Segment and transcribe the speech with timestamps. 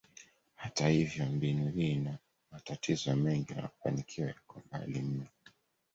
[0.55, 2.17] Hata hivyo, mbinu hii ina
[2.51, 5.25] matatizo mengi na mafanikio yako mbali mno.